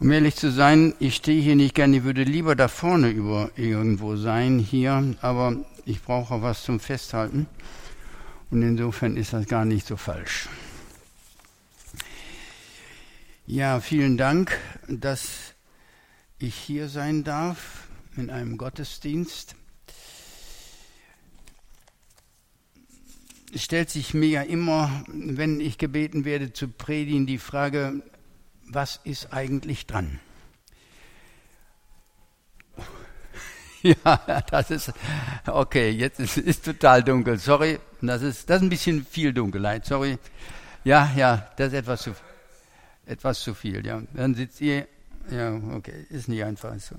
[0.00, 3.50] Um ehrlich zu sein, ich stehe hier nicht gerne, ich würde lieber da vorne über
[3.56, 7.48] irgendwo sein, hier, aber ich brauche auch was zum Festhalten.
[8.52, 10.48] Und insofern ist das gar nicht so falsch.
[13.44, 14.56] Ja, vielen Dank,
[14.86, 15.54] dass
[16.38, 19.56] ich hier sein darf in einem Gottesdienst.
[23.52, 28.02] Es stellt sich mir ja immer, wenn ich gebeten werde zu predigen, die Frage,
[28.70, 30.20] was ist eigentlich dran?
[33.80, 34.92] Ja, das ist
[35.46, 35.90] okay.
[35.90, 37.38] Jetzt ist es total dunkel.
[37.38, 39.86] Sorry, das ist das ist ein bisschen viel Dunkelheit.
[39.86, 40.18] Sorry.
[40.82, 42.12] Ja, ja, das ist etwas zu
[43.06, 43.86] etwas zu viel.
[43.86, 44.88] Ja, dann sitzt ihr.
[45.30, 46.96] Ja, okay, ist nicht einfach so.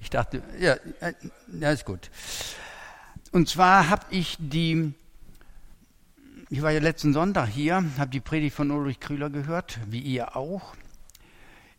[0.00, 0.76] Ich dachte, ja,
[1.60, 2.10] ja ist gut.
[3.30, 4.94] Und zwar habe ich die
[6.50, 10.36] ich war ja letzten Sonntag hier, habe die Predigt von Ulrich Krüler gehört, wie ihr
[10.36, 10.74] auch,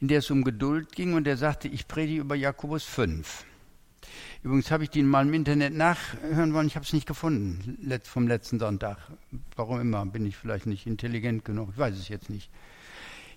[0.02, 3.46] in der es um Geduld ging und er sagte, ich predige über Jakobus 5.
[4.44, 8.28] Übrigens habe ich den mal im Internet nachhören wollen, ich habe es nicht gefunden vom
[8.28, 8.98] letzten Sonntag.
[9.56, 10.06] Warum immer?
[10.06, 11.70] Bin ich vielleicht nicht intelligent genug?
[11.72, 12.52] Ich weiß es jetzt nicht.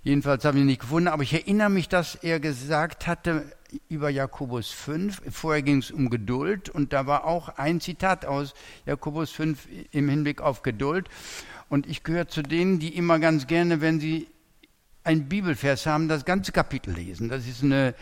[0.03, 3.45] Jedenfalls habe ich ihn nicht gefunden, aber ich erinnere mich, dass er gesagt hatte
[3.89, 8.55] über Jakobus 5, vorher ging es um Geduld und da war auch ein Zitat aus
[8.87, 11.09] Jakobus 5 im Hinblick auf Geduld.
[11.69, 14.29] Und ich gehöre zu denen, die immer ganz gerne, wenn sie
[15.09, 17.31] ein Bibelvers haben, das ganze Kapitel lesen.
[17.31, 17.95] Das ist eine,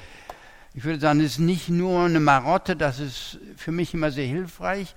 [0.75, 4.97] ich würde sagen, ist nicht nur eine Marotte, das ist für mich immer sehr hilfreich.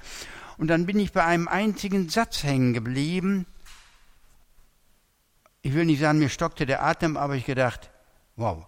[0.58, 3.46] Und dann bin ich bei einem einzigen Satz hängen geblieben,
[5.62, 7.92] ich will nicht sagen, mir stockte der Atem, aber ich gedacht,
[8.38, 8.66] wow,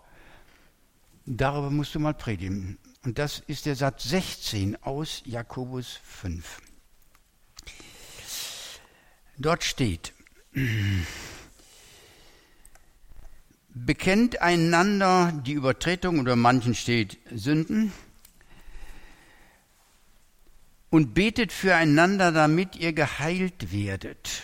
[1.25, 2.77] darüber musst du mal predigen.
[3.03, 6.61] Und das ist der Satz 16 aus Jakobus 5.
[9.37, 10.13] Dort steht,
[13.73, 17.91] bekennt einander die Übertretung oder manchen steht Sünden
[20.89, 24.43] und betet füreinander, damit ihr geheilt werdet.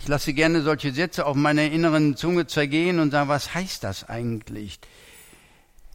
[0.00, 4.08] Ich lasse gerne solche Sätze auf meiner inneren Zunge zergehen und sage, was heißt das
[4.08, 4.80] eigentlich?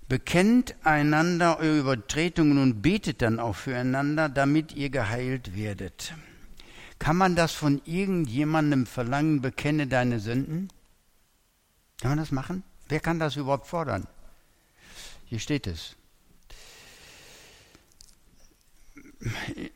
[0.07, 6.13] Bekennt einander eure Übertretungen und betet dann auch füreinander, damit ihr geheilt werdet.
[6.99, 10.69] Kann man das von irgendjemandem verlangen, bekenne deine Sünden?
[12.01, 12.63] Kann man das machen?
[12.87, 14.07] Wer kann das überhaupt fordern?
[15.25, 15.95] Hier steht es.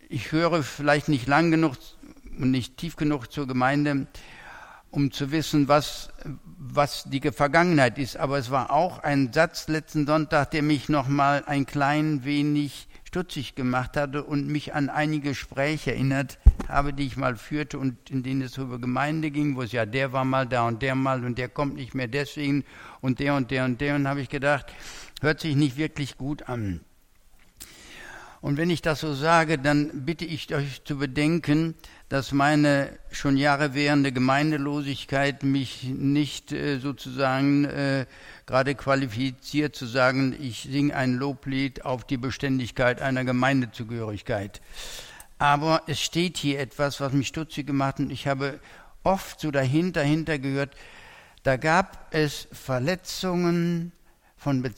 [0.09, 1.75] Ich höre vielleicht nicht lang genug
[2.38, 4.07] und nicht tief genug zur Gemeinde,
[4.91, 6.09] um zu wissen, was,
[6.46, 8.18] was die Vergangenheit ist.
[8.18, 12.88] Aber es war auch ein Satz letzten Sonntag, der mich noch mal ein klein wenig
[13.06, 18.09] stutzig gemacht hatte und mich an einige Gespräche erinnert habe, die ich mal führte und
[18.09, 20.95] in denen es über Gemeinde ging, wo es ja der war mal da und der
[20.95, 22.63] mal und der kommt nicht mehr deswegen
[23.01, 24.65] und der und der und der und habe ich gedacht,
[25.21, 26.81] hört sich nicht wirklich gut an.
[28.41, 31.75] Und wenn ich das so sage, dann bitte ich euch zu bedenken,
[32.07, 38.05] dass meine schon Jahre währende Gemeindelosigkeit mich nicht äh, sozusagen äh,
[38.45, 44.61] gerade qualifiziert zu sagen, ich singe ein Loblied auf die Beständigkeit einer Gemeindezugehörigkeit.
[45.39, 48.59] Aber es steht hier etwas, was mich stutzig gemacht hat und ich habe
[49.03, 50.75] oft so dahinter, dahinter gehört,
[51.41, 53.91] da gab es Verletzungen
[54.38, 54.72] von Be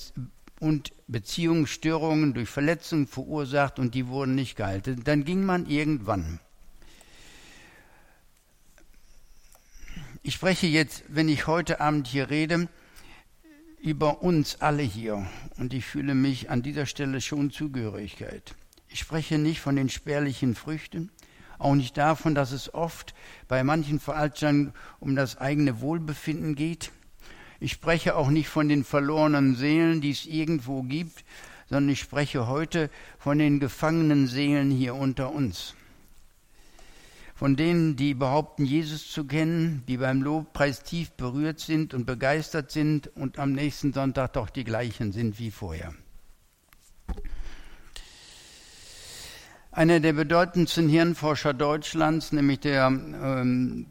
[0.59, 5.03] und Beziehungsstörungen durch Verletzungen verursacht und die wurden nicht gehalten.
[5.03, 6.39] Dann ging man irgendwann
[10.23, 12.69] Ich spreche jetzt, wenn ich heute Abend hier rede,
[13.81, 18.53] über uns alle hier und ich fühle mich an dieser Stelle schon Zugehörigkeit.
[18.91, 21.09] Ich spreche nicht von den spärlichen Früchten,
[21.57, 23.13] auch nicht davon, dass es oft
[23.47, 26.91] bei manchen Veranstaltungen um das eigene Wohlbefinden geht.
[27.59, 31.24] Ich spreche auch nicht von den verlorenen Seelen, die es irgendwo gibt,
[31.69, 35.75] sondern ich spreche heute von den gefangenen Seelen hier unter uns
[37.41, 42.69] von denen, die behaupten, Jesus zu kennen, die beim Lobpreis tief berührt sind und begeistert
[42.69, 45.91] sind und am nächsten Sonntag doch die gleichen sind wie vorher.
[49.73, 53.85] Einer der bedeutendsten Hirnforscher Deutschlands, nämlich der, ähm,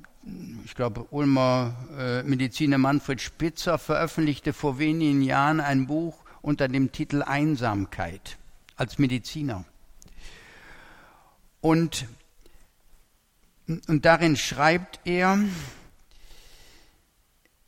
[0.65, 6.93] ich glaube, Ulmer äh, Mediziner Manfred Spitzer, veröffentlichte vor wenigen Jahren ein Buch unter dem
[6.93, 8.37] Titel Einsamkeit
[8.77, 9.65] als Mediziner.
[11.63, 12.07] Und
[13.87, 15.39] und darin schreibt er,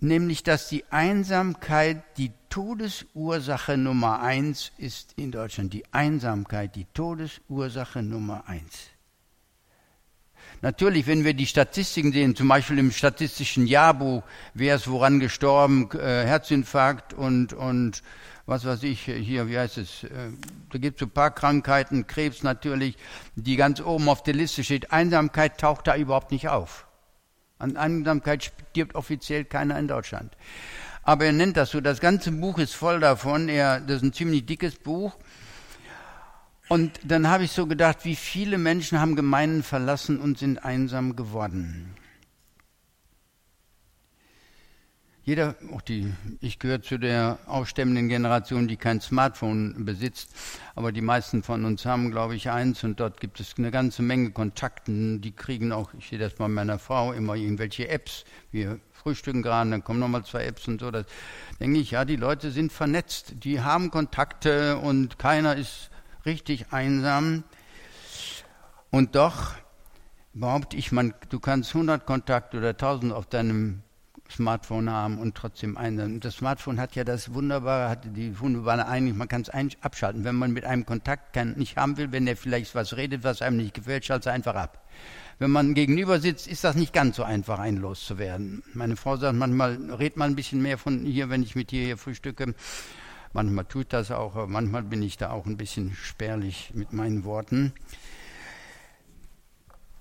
[0.03, 5.73] nämlich, dass die Einsamkeit die Todesursache Nummer eins ist in Deutschland.
[5.73, 8.91] Die Einsamkeit, die Todesursache Nummer eins.
[10.61, 14.23] Natürlich, wenn wir die Statistiken sehen, zum Beispiel im statistischen Jahrbuch,
[14.55, 18.03] wer ist woran gestorben, äh, Herzinfarkt und, und
[18.47, 20.31] was weiß ich, hier, wie heißt es, äh,
[20.71, 22.97] da gibt es so ein paar Krankheiten, Krebs natürlich,
[23.35, 24.93] die ganz oben auf der Liste steht.
[24.93, 26.87] Einsamkeit taucht da überhaupt nicht auf.
[27.63, 30.37] An Einsamkeit stirbt offiziell keiner in Deutschland.
[31.05, 34.13] Aber er nennt das so, das ganze Buch ist voll davon, er, das ist ein
[34.13, 35.17] ziemlich dickes Buch
[36.69, 41.17] und dann habe ich so gedacht, wie viele Menschen haben Gemeinden verlassen und sind einsam
[41.17, 41.95] geworden.
[45.25, 50.35] Jeder, auch die, ich gehöre zu der aufstemmenden Generation, die kein Smartphone besitzt,
[50.75, 54.03] aber die meisten von uns haben, glaube ich, eins und dort gibt es eine ganze
[54.03, 55.21] Menge Kontakten.
[55.21, 58.25] Die kriegen auch, ich sehe das bei meiner Frau, immer irgendwelche Apps.
[58.51, 60.91] Wir frühstücken gerade, dann kommen nochmal zwei Apps und so.
[60.91, 61.05] Da
[61.61, 65.91] denke ich, ja, die Leute sind vernetzt, die haben Kontakte und keiner ist
[66.27, 67.45] richtig einsam.
[68.91, 69.53] Und doch
[70.35, 73.85] behaupte ich, man, du kannst 100 Kontakte oder 1000 auf deinem
[74.33, 76.21] Smartphone haben und trotzdem einsam.
[76.21, 80.25] Das Smartphone hat ja das wunderbare, hat die wunderbare Einigkeit, man kann es abschalten.
[80.25, 83.43] Wenn man mit einem Kontakt kann, nicht haben will, wenn der vielleicht was redet, was
[83.43, 84.83] einem nicht gefällt, schaltet es einfach ab.
[85.39, 88.63] Wenn man gegenüber sitzt, ist das nicht ganz so einfach, ein loszuwerden.
[88.75, 91.85] Meine Frau sagt manchmal, red mal ein bisschen mehr von hier, wenn ich mit dir
[91.85, 92.55] hier frühstücke.
[93.33, 97.25] Manchmal tut das auch, aber manchmal bin ich da auch ein bisschen spärlich mit meinen
[97.25, 97.73] Worten.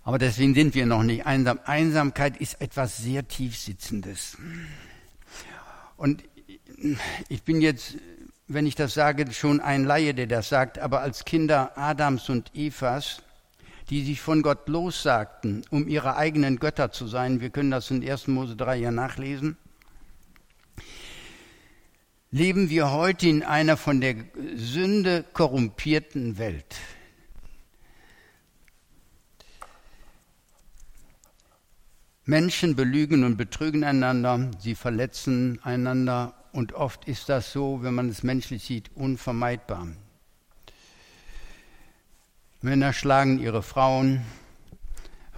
[0.03, 1.59] Aber deswegen sind wir noch nicht einsam.
[1.65, 4.37] Einsamkeit ist etwas sehr tiefsitzendes.
[5.95, 6.23] Und
[7.29, 7.97] ich bin jetzt,
[8.47, 12.55] wenn ich das sage, schon ein Laie, der das sagt, aber als Kinder Adams und
[12.55, 13.21] Evas,
[13.91, 18.07] die sich von Gott lossagten, um ihre eigenen Götter zu sein, wir können das in
[18.07, 18.27] 1.
[18.27, 19.57] Mose 3 ja nachlesen,
[22.31, 24.15] leben wir heute in einer von der
[24.55, 26.77] Sünde korrumpierten Welt.
[32.25, 38.09] Menschen belügen und betrügen einander, sie verletzen einander und oft ist das so, wenn man
[38.09, 39.87] es menschlich sieht, unvermeidbar.
[42.61, 44.21] Männer schlagen ihre Frauen,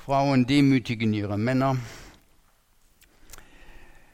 [0.05, 1.77] Frauen demütigen ihre Männer,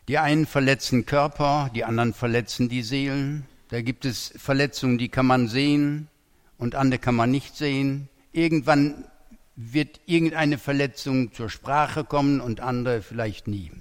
[0.07, 3.45] die einen verletzen Körper, die anderen verletzen die Seelen.
[3.69, 6.07] Da gibt es Verletzungen, die kann man sehen
[6.59, 8.09] und andere kann man nicht sehen.
[8.31, 9.05] Irgendwann
[9.61, 13.71] wird irgendeine Verletzung zur Sprache kommen und andere vielleicht nie.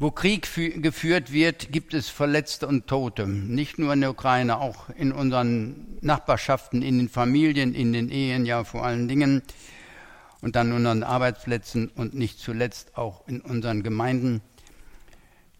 [0.00, 0.48] Wo Krieg
[0.82, 3.28] geführt wird, gibt es Verletzte und Tote.
[3.28, 8.46] Nicht nur in der Ukraine, auch in unseren Nachbarschaften, in den Familien, in den Ehen,
[8.46, 9.42] ja vor allen Dingen
[10.40, 14.40] und an unseren Arbeitsplätzen und nicht zuletzt auch in unseren Gemeinden.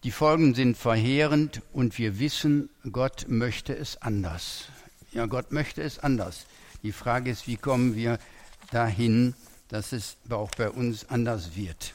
[0.03, 4.69] Die Folgen sind verheerend und wir wissen, Gott möchte es anders.
[5.11, 6.45] Ja, Gott möchte es anders.
[6.83, 8.19] Die Frage ist, wie kommen wir
[8.71, 9.33] dahin,
[9.67, 11.93] dass es auch bei uns anders wird.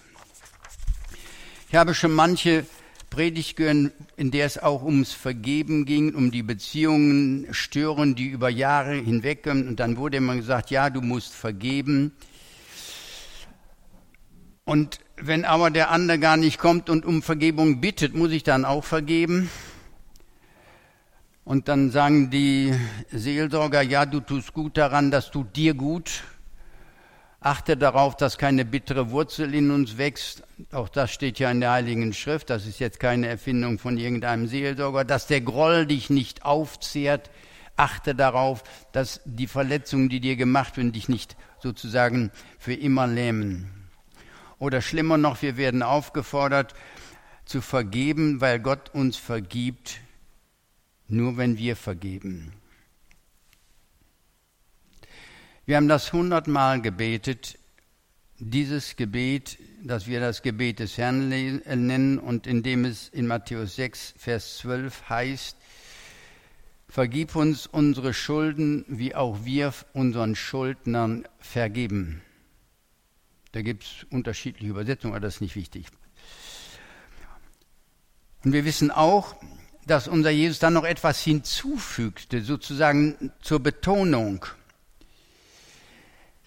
[1.69, 2.67] Ich habe schon manche
[3.11, 8.49] Predigt gehört, in der es auch ums Vergeben ging, um die Beziehungen stören, die über
[8.49, 12.13] Jahre hinweg und dann wurde immer gesagt, ja, du musst vergeben.
[14.65, 18.65] Und wenn aber der andere gar nicht kommt und um Vergebung bittet, muss ich dann
[18.65, 19.49] auch vergeben?
[21.45, 22.75] Und dann sagen die
[23.13, 26.23] Seelsorger, ja, du tust gut daran, das tut dir gut.
[27.41, 30.43] Achte darauf, dass keine bittere Wurzel in uns wächst.
[30.73, 32.49] Auch das steht ja in der Heiligen Schrift.
[32.49, 35.05] Das ist jetzt keine Erfindung von irgendeinem Seelsorger.
[35.05, 37.31] Dass der Groll dich nicht aufzehrt.
[37.77, 43.71] Achte darauf, dass die Verletzungen, die dir gemacht werden, dich nicht sozusagen für immer lähmen.
[44.59, 46.73] Oder schlimmer noch, wir werden aufgefordert
[47.45, 50.01] zu vergeben, weil Gott uns vergibt,
[51.09, 52.53] nur wenn wir vergeben.
[55.67, 57.59] Wir haben das hundertmal gebetet,
[58.39, 63.77] dieses Gebet, das wir das Gebet des Herrn nennen und in dem es in Matthäus
[63.77, 65.57] 6, Vers 12 heißt,
[66.95, 72.23] Vergib uns unsere Schulden, wie auch wir unseren Schuldnern vergeben.
[73.51, 75.87] Da gibt es unterschiedliche Übersetzungen, aber das ist nicht wichtig.
[78.45, 79.35] Und wir wissen auch,
[79.87, 84.47] dass unser Jesus dann noch etwas hinzufügte, sozusagen zur Betonung.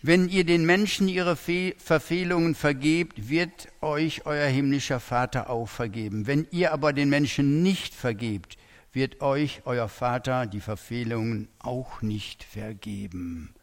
[0.01, 6.27] Wenn ihr den Menschen ihre Fe Verfehlungen vergebt, wird euch euer himmlischer Vater auch vergeben.
[6.27, 8.57] Wenn ihr aber den Menschen nicht vergebt,
[8.93, 13.53] wird euch euer Vater die Verfehlungen auch nicht vergeben.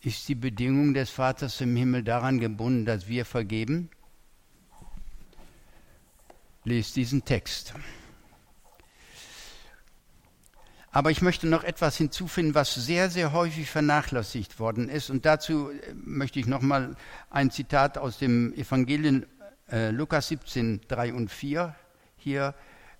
[0.00, 3.90] Ist die Bedingung des Vaters im Himmel daran gebunden, dass wir vergeben?
[6.64, 7.74] Lest diesen Text.
[10.94, 15.08] Aber ich möchte noch etwas hinzufügen, was sehr, sehr häufig vernachlässigt worden ist.
[15.08, 16.94] Und dazu äh, möchte ich noch mal
[17.30, 19.24] ein Zitat aus dem Evangelium
[19.70, 21.74] äh, Lukas 17, 3 und 4
[22.18, 22.54] hier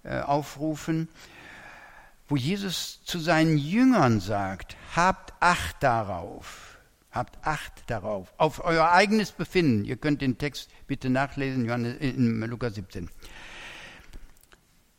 [0.05, 1.09] äh, aufrufen,
[2.29, 6.79] wo Jesus zu seinen Jüngern sagt, habt Acht darauf,
[7.11, 9.85] habt Acht darauf, auf euer eigenes Befinden.
[9.85, 13.11] Ihr könnt den Text bitte nachlesen, Johannes, in Lukas 17.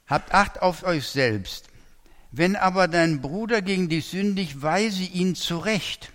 [0.06, 1.73] Habt Acht auf euch selbst
[2.36, 6.12] wenn aber dein Bruder gegen dich sündigt, weise ihn zurecht.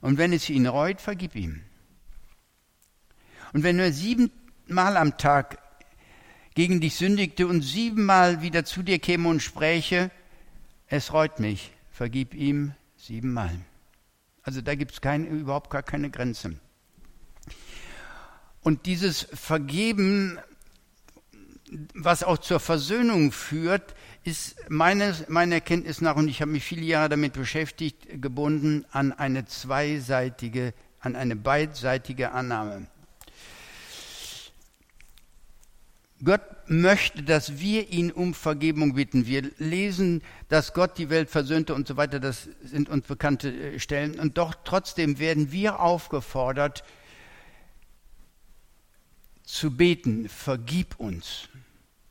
[0.00, 1.60] Und wenn es ihn reut, vergib ihm.
[3.52, 5.58] Und wenn er siebenmal am Tag
[6.54, 10.10] gegen dich sündigte und siebenmal wieder zu dir käme und spräche,
[10.88, 13.56] es reut mich, vergib ihm siebenmal.
[14.42, 16.56] Also da gibt es überhaupt gar keine Grenze.
[18.60, 20.36] Und dieses Vergeben,
[21.94, 26.82] was auch zur Versöhnung führt, ist meine, meine Erkenntnis nach, und ich habe mich viele
[26.82, 32.86] Jahre damit beschäftigt, gebunden an eine zweiseitige, an eine beidseitige Annahme.
[36.22, 39.26] Gott möchte, dass wir ihn um Vergebung bitten.
[39.26, 42.18] Wir lesen, dass Gott die Welt versöhnte und so weiter.
[42.18, 44.18] Das sind uns bekannte äh, Stellen.
[44.18, 46.82] Und doch trotzdem werden wir aufgefordert,
[49.44, 51.48] zu beten, vergib uns.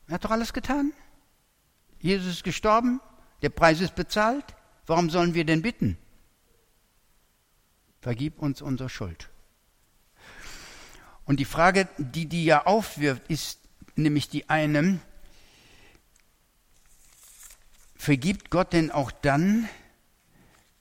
[0.07, 0.93] Er hat doch alles getan.
[1.99, 3.01] Jesus ist gestorben,
[3.41, 4.45] der Preis ist bezahlt.
[4.85, 5.97] Warum sollen wir denn bitten?
[8.01, 9.29] Vergib uns unsere Schuld.
[11.25, 13.59] Und die Frage, die die ja aufwirft, ist
[13.95, 14.99] nämlich die eine,
[17.95, 19.69] vergibt Gott denn auch dann,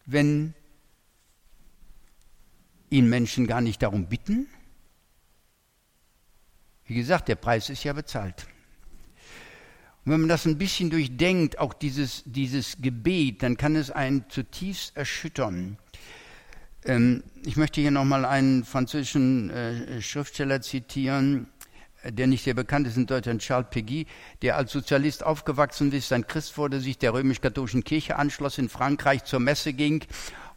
[0.05, 0.55] wenn
[2.91, 4.49] ihn Menschen gar nicht darum bitten?
[6.87, 8.47] Wie gesagt, der Preis ist ja bezahlt.
[10.05, 14.29] Und wenn man das ein bisschen durchdenkt, auch dieses, dieses Gebet, dann kann es einen
[14.29, 15.79] zutiefst erschüttern.
[16.85, 21.47] Ähm, ich möchte hier nochmal einen französischen äh, Schriftsteller zitieren,
[22.03, 24.07] äh, der nicht sehr bekannt ist in Deutschland, Charles Péguy,
[24.43, 29.23] der als Sozialist aufgewachsen ist, ein Christ wurde, sich der römisch-katholischen Kirche anschloss, in Frankreich
[29.23, 30.05] zur Messe ging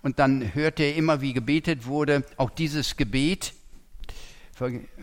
[0.01, 3.53] und dann hörte er immer, wie gebetet wurde, auch dieses Gebet,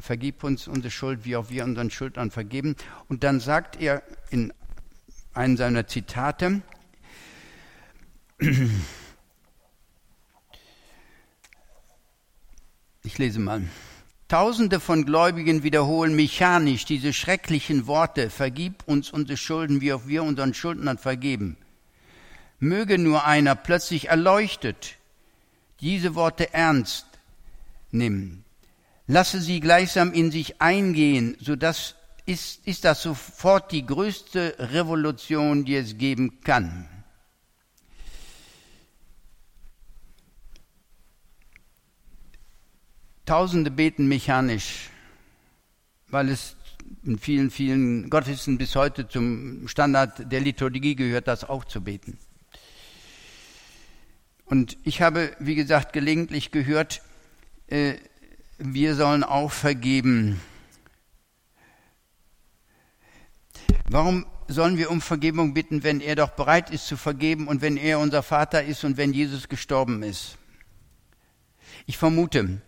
[0.01, 2.77] vergib uns unsere Schuld, wie auch wir unseren Schuldern vergeben.
[3.09, 4.53] Und dann sagt er in
[5.35, 6.63] einem seiner Zitate,
[13.03, 13.63] ich lese mal,
[14.33, 20.23] Tausende von Gläubigen wiederholen mechanisch diese schrecklichen Worte, vergib uns unsere Schulden, wie auch wir
[20.23, 21.59] unseren Schuldnern vergeben.
[22.59, 24.97] Möge nur einer plötzlich erleuchtet
[25.81, 27.05] diese Worte ernst
[27.91, 28.43] nehmen,
[29.07, 35.65] lasse sie gleichsam in sich eingehen, so dass ist, ist das sofort die größte Revolution,
[35.65, 36.89] die es geben kann.
[43.25, 44.91] Tausende beten mechanisch,
[46.09, 46.57] weil es
[47.05, 52.19] in vielen, vielen Gottesdiensten bis heute zum Standard der Liturgie gehört, das auch zu beten.
[54.45, 57.01] Und ich habe, wie gesagt, gelegentlich gehört,
[57.69, 57.95] äh,
[58.65, 60.41] wir sollen auch vergeben.
[63.89, 67.77] Warum sollen wir um Vergebung bitten, wenn er doch bereit ist zu vergeben und wenn
[67.77, 70.39] er unser Vater ist und wenn Jesus gestorben ist?
[71.87, 72.61] Ich vermute,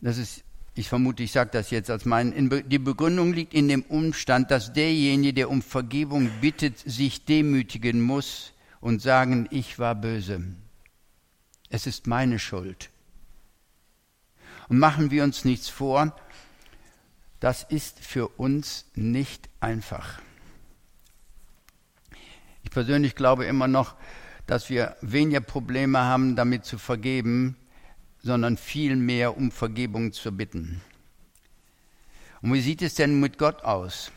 [0.00, 0.44] das ist,
[0.74, 4.72] ich vermute, ich sage das jetzt als mein, die Begründung liegt in dem Umstand, dass
[4.72, 10.44] derjenige, der um Vergebung bittet, sich demütigen muss und sagen, ich war böse.
[11.70, 12.90] Es ist meine Schuld.
[14.68, 16.14] Und machen wir uns nichts vor,
[17.40, 20.20] das ist für uns nicht einfach.
[22.62, 23.94] Ich persönlich glaube immer noch,
[24.46, 27.56] dass wir weniger Probleme haben, damit zu vergeben,
[28.22, 30.80] sondern viel mehr um Vergebung zu bitten.
[32.42, 34.10] Und wie sieht es denn mit Gott aus?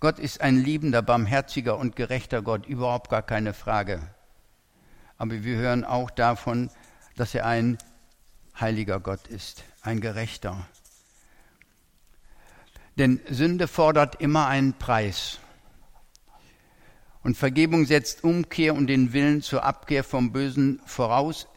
[0.00, 4.00] Gott ist ein liebender, barmherziger und gerechter Gott, überhaupt gar keine Frage.
[5.16, 6.70] Aber wir hören auch davon,
[7.16, 7.78] dass er ein
[8.60, 10.66] heiliger Gott ist, ein gerechter.
[12.98, 15.38] Denn Sünde fordert immer einen Preis.
[17.22, 21.48] Und Vergebung setzt Umkehr und den Willen zur Abkehr vom Bösen voraus,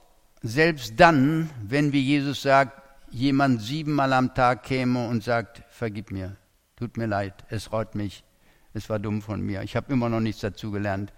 [0.41, 6.35] selbst dann, wenn, wie Jesus sagt, jemand siebenmal am Tag käme und sagt, vergib mir,
[6.75, 8.23] tut mir leid, es reut mich,
[8.73, 11.13] es war dumm von mir, ich habe immer noch nichts dazu gelernt.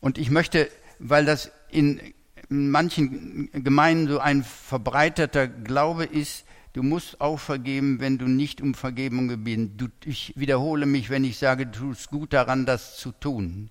[0.00, 2.14] Und ich möchte, weil das in
[2.54, 6.44] in manchen Gemeinden so ein verbreiteter Glaube ist,
[6.74, 9.92] Du musst auch vergeben, wenn du nicht um Vergebung gebeten.
[10.04, 13.70] ich wiederhole mich, wenn ich sage, du tust gut daran, das zu tun.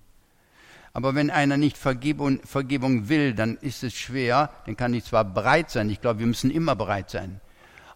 [0.94, 4.48] Aber wenn einer nicht Vergebung, Vergebung will, dann ist es schwer.
[4.64, 5.90] Dann kann ich zwar bereit sein.
[5.90, 7.42] Ich glaube, wir müssen immer bereit sein.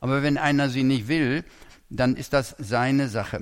[0.02, 1.42] Aber wenn einer sie nicht will,
[1.88, 3.40] dann ist das seine Sache.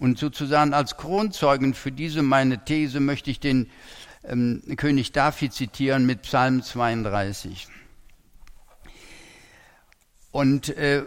[0.00, 3.70] Und sozusagen als Kronzeugen für diese meine These möchte ich den
[4.24, 7.68] ähm, König David zitieren mit Psalm 32.
[10.30, 11.04] Und äh,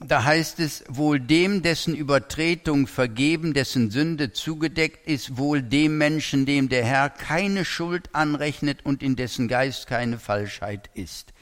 [0.00, 6.46] da heißt es, wohl dem, dessen Übertretung vergeben, dessen Sünde zugedeckt ist, wohl dem Menschen,
[6.46, 11.32] dem der Herr keine Schuld anrechnet und in dessen Geist keine Falschheit ist.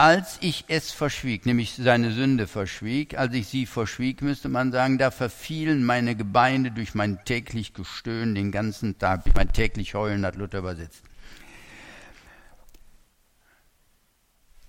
[0.00, 4.96] Als ich es verschwieg, nämlich seine Sünde verschwieg, als ich sie verschwieg, müsste man sagen,
[4.96, 10.36] da verfielen meine Gebeine durch mein täglich Gestöhn den ganzen Tag, mein täglich Heulen hat
[10.36, 11.02] Luther übersetzt.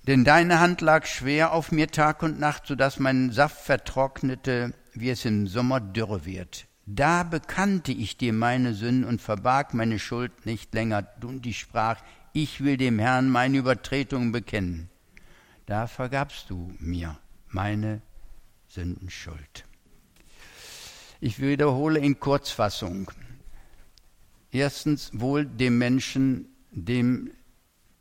[0.05, 4.73] Denn deine Hand lag schwer auf mir Tag und Nacht, so dass mein Saft vertrocknete,
[4.91, 6.67] wie es im Sommer dürre wird.
[6.85, 11.07] Da bekannte ich dir meine Sünden und verbarg meine Schuld nicht länger.
[11.23, 12.01] Und ich sprach,
[12.33, 14.89] ich will dem Herrn meine Übertretungen bekennen
[15.71, 18.01] da vergabst du mir meine
[18.67, 19.63] Sündenschuld.
[21.21, 23.09] Ich wiederhole in Kurzfassung.
[24.51, 27.31] Erstens wohl dem Menschen, dem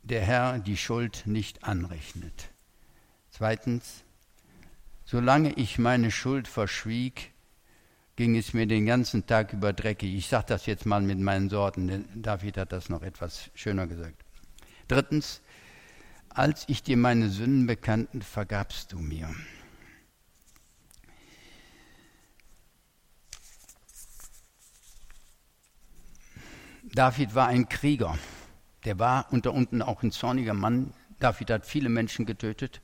[0.03, 2.49] der Herr die Schuld nicht anrechnet.
[3.29, 4.03] Zweitens,
[5.05, 7.31] solange ich meine Schuld verschwieg,
[8.17, 10.13] ging es mir den ganzen Tag über dreckig.
[10.13, 13.87] Ich sage das jetzt mal mit meinen Sorten, denn David hat das noch etwas schöner
[13.87, 14.25] gesagt.
[14.89, 15.39] Drittens,
[16.35, 19.29] als ich dir meine Sünden bekannten, vergabst du mir.
[26.93, 28.17] David war ein Krieger.
[28.83, 30.93] Der war unter unten auch ein zorniger Mann.
[31.19, 32.81] David hat viele Menschen getötet.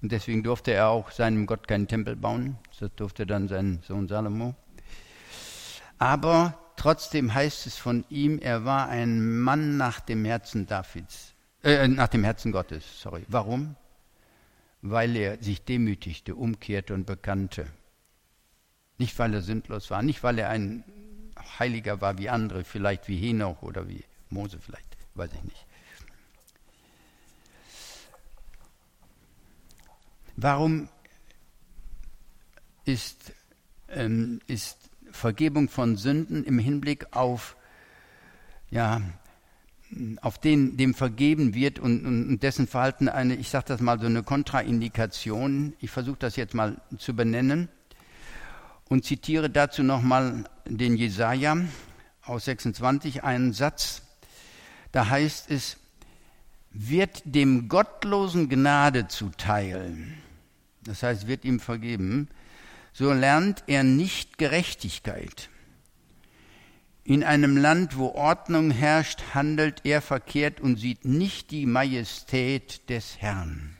[0.00, 2.58] Und deswegen durfte er auch seinem Gott keinen Tempel bauen.
[2.80, 4.54] Das durfte dann sein Sohn Salomo.
[5.98, 11.31] Aber trotzdem heißt es von ihm, er war ein Mann nach dem Herzen Davids.
[11.62, 13.24] Äh, nach dem Herzen Gottes, sorry.
[13.28, 13.76] Warum?
[14.80, 17.66] Weil er sich demütigte, umkehrte und bekannte.
[18.98, 20.84] Nicht, weil er sündlos war, nicht, weil er ein
[21.58, 25.66] Heiliger war wie andere, vielleicht wie Henoch oder wie Mose vielleicht, weiß ich nicht.
[30.34, 30.88] Warum
[32.84, 33.32] ist,
[33.88, 37.56] ähm, ist Vergebung von Sünden im Hinblick auf
[38.70, 39.02] ja,
[40.20, 44.06] auf den dem vergeben wird und, und dessen Verhalten eine, ich sage das mal, so
[44.06, 45.74] eine Kontraindikation.
[45.80, 47.68] Ich versuche das jetzt mal zu benennen
[48.88, 51.56] und zitiere dazu nochmal den Jesaja
[52.24, 54.02] aus 26, einen Satz.
[54.92, 55.78] Da heißt es,
[56.70, 59.96] wird dem Gottlosen Gnade zuteil,
[60.84, 62.28] das heißt, wird ihm vergeben,
[62.92, 65.48] so lernt er nicht Gerechtigkeit.
[67.04, 73.18] In einem Land, wo Ordnung herrscht, handelt er verkehrt und sieht nicht die Majestät des
[73.18, 73.76] Herrn.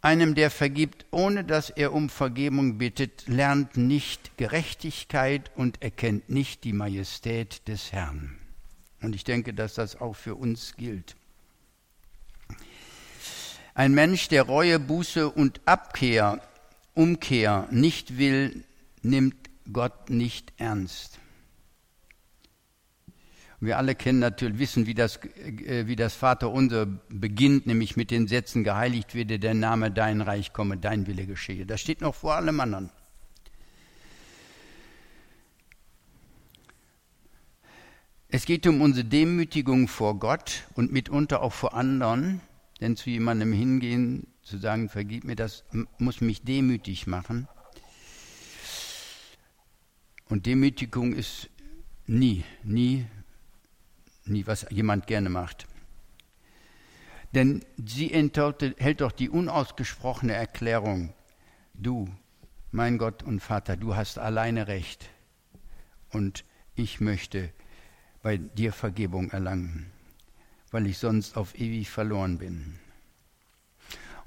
[0.00, 6.64] Einem, der vergibt, ohne dass er um Vergebung bittet, lernt nicht Gerechtigkeit und erkennt nicht
[6.64, 8.38] die Majestät des Herrn.
[9.00, 11.16] Und ich denke, dass das auch für uns gilt.
[13.74, 16.40] Ein Mensch, der Reue, Buße und Abkehr,
[16.94, 18.64] Umkehr nicht will,
[19.02, 21.18] nimmt Gott nicht ernst.
[23.60, 28.28] Wir alle kennen natürlich, wissen, wie das, äh, wie das Vaterunser beginnt, nämlich mit den
[28.28, 31.64] Sätzen, geheiligt werde der Name, dein Reich komme, dein Wille geschehe.
[31.64, 32.90] Das steht noch vor allem anderen.
[38.28, 42.40] Es geht um unsere Demütigung vor Gott und mitunter auch vor anderen,
[42.80, 45.64] denn zu jemandem hingehen, zu sagen, vergib mir das,
[45.98, 47.48] muss mich demütig machen.
[50.28, 51.50] Und Demütigung ist
[52.06, 53.06] nie, nie,
[54.24, 55.66] nie, was jemand gerne macht.
[57.34, 61.12] Denn sie enthält doch die unausgesprochene Erklärung,
[61.74, 62.08] du,
[62.70, 65.10] mein Gott und Vater, du hast alleine Recht
[66.10, 66.44] und
[66.76, 67.50] ich möchte
[68.22, 69.90] bei dir Vergebung erlangen,
[70.70, 72.78] weil ich sonst auf ewig verloren bin.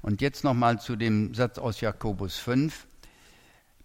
[0.02, 2.86] Und jetzt nochmal zu dem Satz aus Jakobus 5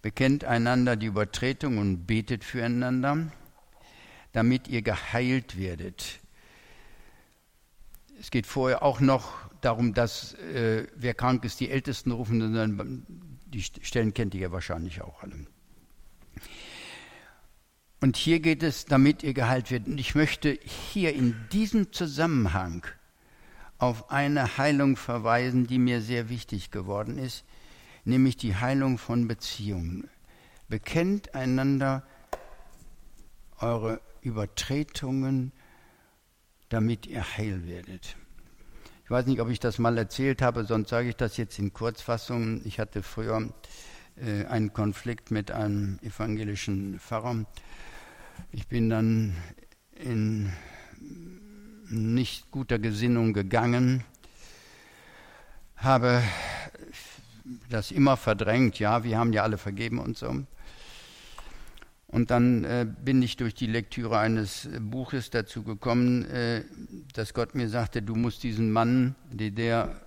[0.03, 3.31] bekennt einander die Übertretung und betet füreinander,
[4.33, 6.19] damit ihr geheilt werdet.
[8.19, 13.05] Es geht vorher auch noch darum, dass äh, wer krank ist, die Ältesten rufen,
[13.45, 15.47] die Stellen kennt ihr ja wahrscheinlich auch alle.
[18.01, 19.87] Und hier geht es, damit ihr geheilt werdet.
[19.87, 20.59] Und ich möchte
[20.91, 22.85] hier in diesem Zusammenhang
[23.77, 27.45] auf eine Heilung verweisen, die mir sehr wichtig geworden ist,
[28.03, 30.09] nämlich die Heilung von Beziehungen.
[30.67, 32.03] Bekennt einander
[33.59, 35.51] eure Übertretungen,
[36.69, 38.15] damit ihr heil werdet.
[39.03, 41.73] Ich weiß nicht, ob ich das mal erzählt habe, sonst sage ich das jetzt in
[41.73, 42.61] Kurzfassung.
[42.65, 43.53] Ich hatte früher
[44.15, 47.45] äh, einen Konflikt mit einem evangelischen Pfarrer.
[48.51, 49.35] Ich bin dann
[49.95, 50.51] in
[51.89, 54.03] nicht guter Gesinnung gegangen,
[55.75, 56.23] habe
[57.69, 60.43] das immer verdrängt, ja, wir haben ja alle vergeben und so.
[62.07, 66.63] Und dann äh, bin ich durch die Lektüre eines Buches dazu gekommen, äh,
[67.13, 70.01] dass Gott mir sagte, du musst diesen Mann, der, der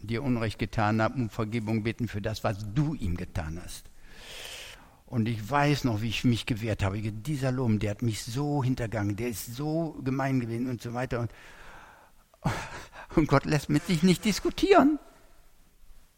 [0.00, 3.84] dir Unrecht getan hat, um Vergebung bitten für das, was du ihm getan hast.
[5.04, 6.98] Und ich weiß noch, wie ich mich gewehrt habe.
[6.98, 11.20] Dieser Lom, der hat mich so hintergangen, der ist so gemein gewesen und so weiter.
[11.20, 11.30] Und,
[13.14, 14.98] und Gott lässt mit sich nicht diskutieren.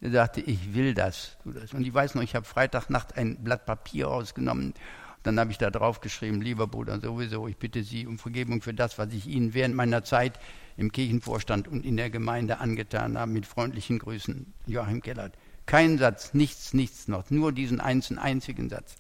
[0.04, 1.72] Er sagte, ich will das, tu das.
[1.72, 4.74] Und ich weiß noch, ich habe Freitagnacht ein Blatt Papier rausgenommen.
[5.22, 8.74] Dann habe ich da drauf geschrieben, lieber Bruder, sowieso, ich bitte Sie um Vergebung für
[8.74, 10.38] das, was ich Ihnen während meiner Zeit
[10.76, 13.32] im Kirchenvorstand und in der Gemeinde angetan habe.
[13.32, 15.38] Mit freundlichen Grüßen, Joachim Kellert.
[15.64, 18.96] Kein Satz, nichts, nichts noch, nur diesen einzigen, einzigen Satz.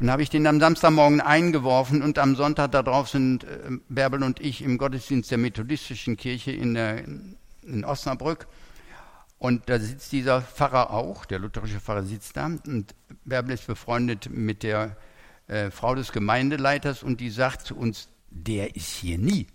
[0.00, 3.48] Und habe ich den am Samstagmorgen eingeworfen und am Sonntag darauf sind äh,
[3.90, 7.04] Bärbel und ich im Gottesdienst der methodistischen Kirche in, der,
[7.64, 8.46] in Osnabrück.
[9.44, 12.46] Und da sitzt dieser Pfarrer auch, der lutherische Pfarrer sitzt da.
[12.46, 12.94] Und
[13.26, 14.96] Bärbel ist befreundet mit der
[15.48, 19.46] äh, Frau des Gemeindeleiters und die sagt zu uns, der ist hier nie.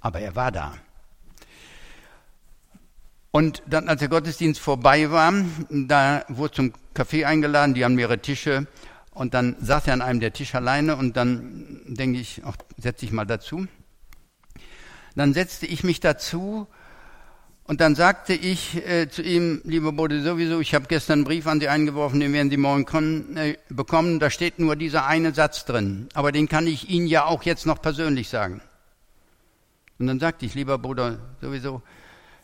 [0.00, 0.74] Aber er war da.
[3.30, 5.32] Und dann, als der Gottesdienst vorbei war,
[5.68, 8.66] da wurde zum Kaffee eingeladen, die haben mehrere Tische.
[9.12, 12.42] Und dann saß er an einem der Tische alleine und dann denke ich,
[12.76, 13.68] setze ich mal dazu.
[15.14, 16.66] Dann setzte ich mich dazu
[17.70, 21.46] und dann sagte ich äh, zu ihm, lieber Bode, sowieso, ich habe gestern einen Brief
[21.46, 24.18] an Sie eingeworfen, den werden Sie morgen äh, bekommen.
[24.18, 26.08] Da steht nur dieser eine Satz drin.
[26.14, 28.60] Aber den kann ich Ihnen ja auch jetzt noch persönlich sagen.
[30.00, 31.80] Und dann sagte ich, lieber Bruder, sowieso,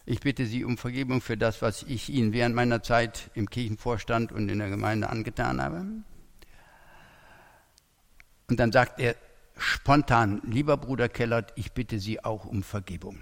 [0.05, 4.31] ich bitte Sie um Vergebung für das, was ich Ihnen während meiner Zeit im Kirchenvorstand
[4.31, 5.87] und in der Gemeinde angetan habe.
[8.49, 9.17] Und dann sagt er
[9.59, 13.19] spontan, lieber Bruder Kellert, ich bitte Sie auch um Vergebung.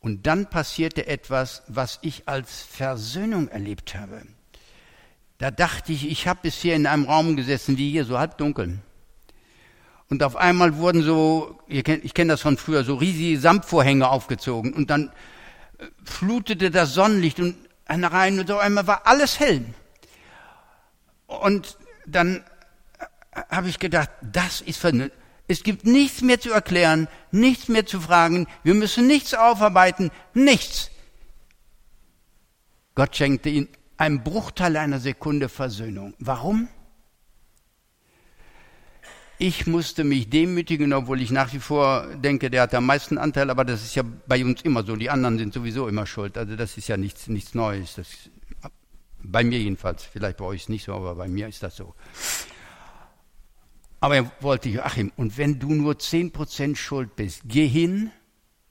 [0.00, 4.22] Und dann passierte etwas, was ich als Versöhnung erlebt habe.
[5.38, 8.78] Da dachte ich, ich habe bisher in einem Raum gesessen wie hier, so halbdunkel.
[10.08, 14.90] Und auf einmal wurden so, ich kenne das von früher, so riesige Samtvorhänge aufgezogen und
[14.90, 15.12] dann
[15.78, 19.64] äh, flutete das Sonnenlicht und rein und auf einmal war alles hell.
[21.26, 22.44] Und dann
[22.98, 25.19] äh, habe ich gedacht, das ist vernünftig.
[25.50, 30.92] Es gibt nichts mehr zu erklären, nichts mehr zu fragen, wir müssen nichts aufarbeiten, nichts.
[32.94, 36.14] Gott schenkte ihm einen Bruchteil einer Sekunde Versöhnung.
[36.20, 36.68] Warum?
[39.38, 43.50] Ich musste mich demütigen, obwohl ich nach wie vor denke, der hat am meisten Anteil,
[43.50, 44.94] aber das ist ja bei uns immer so.
[44.94, 46.38] Die anderen sind sowieso immer schuld.
[46.38, 47.96] Also das ist ja nichts, nichts Neues.
[47.96, 48.06] Das,
[49.20, 50.04] bei mir jedenfalls.
[50.04, 51.96] Vielleicht bei euch nicht so, aber bei mir ist das so.
[54.00, 58.10] Aber er wollte Joachim, und wenn du nur zehn Prozent schuld bist, geh hin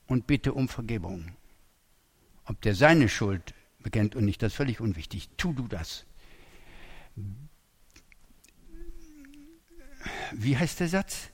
[0.06, 1.32] und bitte um Vergebung.
[2.44, 5.28] Ob der seine Schuld bekennt und nicht, das ist völlig unwichtig.
[5.36, 6.04] Tu du das.
[10.32, 11.28] wie heißt der Satz?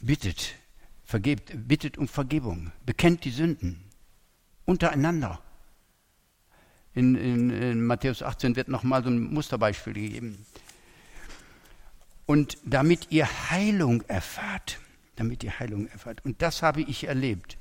[0.00, 0.54] Bittet,
[1.04, 3.84] vergebt, bittet um Vergebung, bekennt die Sünden
[4.64, 5.42] untereinander.
[6.94, 10.46] In, in, in Matthäus 18 wird nochmal so ein Musterbeispiel gegeben.
[12.28, 14.80] Und damit ihr Heilung erfahrt,
[15.16, 16.22] damit ihr Heilung erfahrt.
[16.26, 17.56] Und das habe ich erlebt.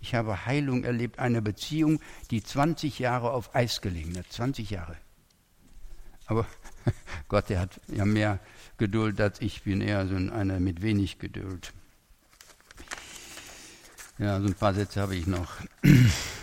[0.00, 2.00] Ich habe Heilung erlebt, eine Beziehung,
[2.32, 4.26] die 20 Jahre auf Eis gelegen hat.
[4.28, 4.96] 20 Jahre.
[6.26, 6.48] Aber
[7.28, 8.40] Gott, der hat ja mehr
[8.76, 11.72] Geduld als ich, bin eher so einer mit wenig Geduld.
[14.18, 15.58] Ja, so ein paar Sätze habe ich noch.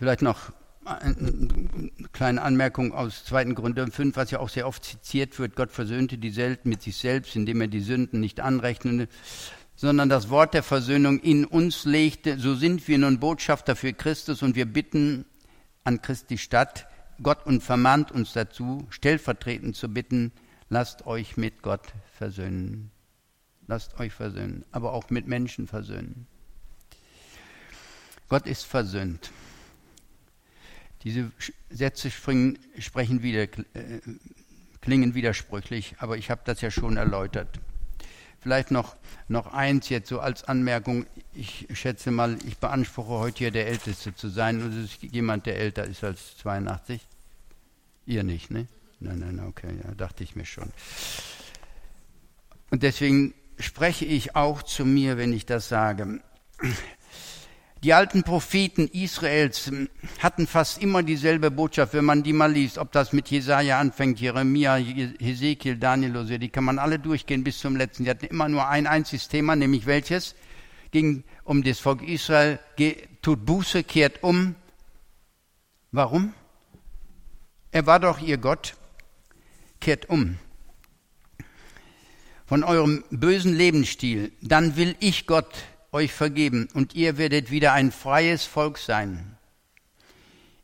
[0.00, 0.50] Vielleicht noch
[0.86, 3.52] eine kleine Anmerkung aus 2.
[3.52, 5.56] Korinther 5, was ja auch sehr oft zitiert wird.
[5.56, 9.12] Gott versöhnte die Welt mit sich selbst, indem er die Sünden nicht anrechnete,
[9.76, 12.38] sondern das Wort der Versöhnung in uns legte.
[12.38, 15.26] So sind wir nun Botschafter für Christus und wir bitten
[15.84, 16.86] an Christi Stadt
[17.22, 20.32] Gott und vermahnt uns dazu, stellvertretend zu bitten,
[20.70, 22.90] lasst euch mit Gott versöhnen.
[23.66, 26.26] Lasst euch versöhnen, aber auch mit Menschen versöhnen.
[28.30, 29.30] Gott ist versöhnt.
[31.02, 31.30] Diese
[31.70, 34.00] Sätze springen, sprechen wieder, äh,
[34.80, 37.60] klingen widersprüchlich, aber ich habe das ja schon erläutert.
[38.40, 38.96] Vielleicht noch,
[39.28, 41.06] noch eins jetzt so als Anmerkung.
[41.34, 44.62] Ich schätze mal, ich beanspruche heute hier der Älteste zu sein.
[44.62, 47.06] Und es ist jemand, der älter ist als 82.
[48.06, 48.66] Ihr nicht, ne?
[48.98, 50.70] Nein, nein, okay, ja, dachte ich mir schon.
[52.70, 56.20] Und deswegen spreche ich auch zu mir, wenn ich das sage.
[57.82, 59.72] Die alten Propheten Israels
[60.18, 64.20] hatten fast immer dieselbe Botschaft, wenn man die mal liest, ob das mit Jesaja anfängt,
[64.20, 68.04] Jeremia, Hesekiel, Daniel oder so, die kann man alle durchgehen bis zum letzten.
[68.04, 70.34] Die hatten immer nur ein einziges Thema, nämlich welches?
[70.90, 72.58] Ging um das Volk Israel,
[73.22, 74.56] tut Buße, kehrt um.
[75.90, 76.34] Warum?
[77.72, 78.74] Er war doch ihr Gott.
[79.80, 80.36] Kehrt um
[82.50, 85.54] von eurem bösen Lebensstil, dann will ich Gott
[85.92, 89.36] euch vergeben und ihr werdet wieder ein freies Volk sein.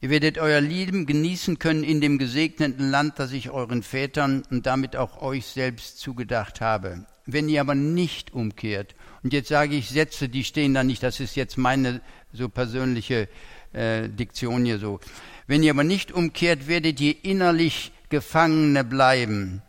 [0.00, 4.66] Ihr werdet euer Leben genießen können in dem gesegneten Land, das ich euren Vätern und
[4.66, 7.06] damit auch euch selbst zugedacht habe.
[7.24, 11.18] Wenn ihr aber nicht umkehrt, und jetzt sage ich Sätze, die stehen da nicht, das
[11.18, 12.00] ist jetzt meine
[12.32, 13.28] so persönliche
[13.72, 15.00] äh, Diktion hier so.
[15.46, 19.62] Wenn ihr aber nicht umkehrt, werdet ihr innerlich Gefangene bleiben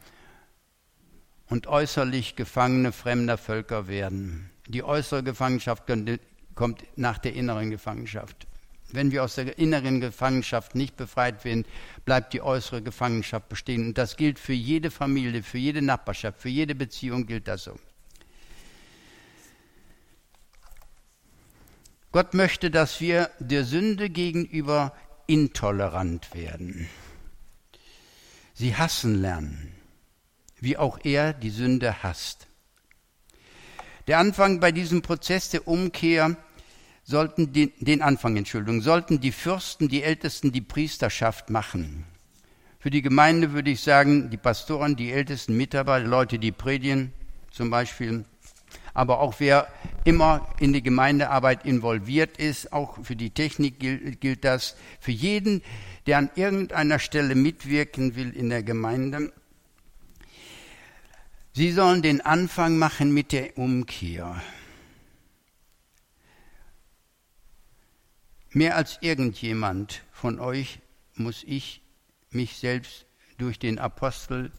[1.47, 4.51] und äußerlich Gefangene fremder Völker werden.
[4.67, 5.83] Die äußere Gefangenschaft
[6.55, 8.47] kommt nach der inneren Gefangenschaft.
[8.89, 11.65] Wenn wir aus der inneren Gefangenschaft nicht befreit werden,
[12.05, 13.87] bleibt die äußere Gefangenschaft bestehen.
[13.87, 17.77] Und das gilt für jede Familie, für jede Nachbarschaft, für jede Beziehung gilt das so.
[22.13, 24.95] Gott möchte, dass wir der Sünde gegenüber
[25.27, 26.89] intolerant werden.
[28.53, 29.73] Sie hassen lernen,
[30.59, 32.46] wie auch er die Sünde hasst.
[34.07, 36.37] Der Anfang bei diesem Prozess der Umkehr
[37.03, 42.05] sollten die, den Anfang, Entschuldigung, sollten die Fürsten, die Ältesten, die Priesterschaft machen.
[42.79, 47.11] Für die Gemeinde würde ich sagen, die Pastoren, die ältesten Mitarbeiter, Leute, die predigen
[47.51, 48.23] zum Beispiel,
[48.93, 49.67] aber auch wer
[50.05, 55.61] immer in die Gemeindearbeit involviert ist, auch für die Technik gilt, gilt das, für jeden,
[56.05, 59.33] der an irgendeiner Stelle mitwirken will in der Gemeinde,
[61.57, 64.39] Sie sollen den Anfang machen mit der Umkehr.
[68.51, 70.81] Mehr als irgendjemand von euch
[71.15, 71.81] muss ich
[72.29, 73.07] mich selbst
[73.39, 74.51] durch den Apostel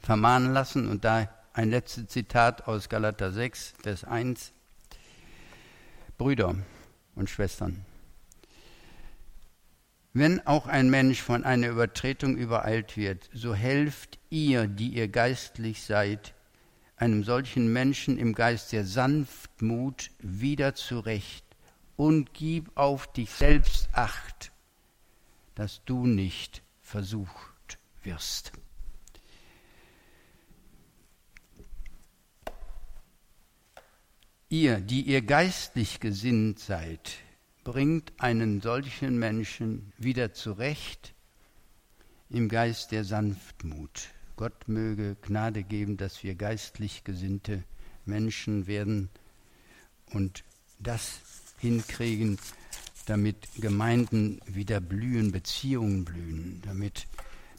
[0.00, 0.86] vermahnen lassen.
[0.86, 4.52] Und da ein letztes Zitat aus Galater 6, Vers 1.
[6.18, 6.56] Brüder
[7.14, 7.86] und Schwestern,
[10.14, 15.82] wenn auch ein Mensch von einer Übertretung übereilt wird, so helft ihr, die ihr geistlich
[15.82, 16.34] seid,
[16.96, 21.44] einem solchen Menschen im Geist der Sanftmut wieder zurecht
[21.96, 24.52] und gib auf dich selbst acht,
[25.56, 28.52] dass du nicht versucht wirst.
[34.48, 37.23] Ihr, die ihr geistlich gesinnt seid,
[37.64, 41.14] bringt einen solchen Menschen wieder zurecht
[42.30, 44.08] im Geist der Sanftmut.
[44.36, 47.64] Gott möge Gnade geben, dass wir geistlich gesinnte
[48.04, 49.08] Menschen werden
[50.12, 50.44] und
[50.78, 51.20] das
[51.58, 52.38] hinkriegen,
[53.06, 57.06] damit Gemeinden wieder blühen, Beziehungen blühen, damit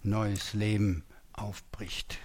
[0.04, 2.20] neues Leben aufbricht.